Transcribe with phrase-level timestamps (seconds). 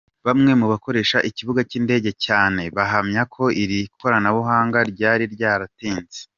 [0.27, 6.19] Bamwe mu bakoresha ikibuga cy’indege cyane bahamya ko iri koranabuhanga ryari ryaratinze.